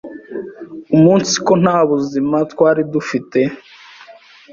[0.95, 3.39] umunsiko nta buzima twari dufite